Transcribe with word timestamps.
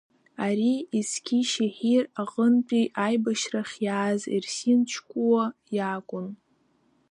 Ари 0.45 0.73
Есқьишьеҳир 0.99 2.03
аҟынтәи 2.21 2.85
аибашьрахь 3.05 3.75
иааз 3.85 4.21
Ерсин 4.35 4.79
Чқәуа 4.89 5.43
иакәын. 5.75 6.27